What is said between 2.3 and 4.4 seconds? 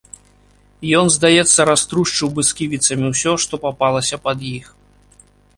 бы сківіцамі ўсё, што папалася пад